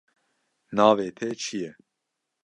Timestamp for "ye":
1.61-1.71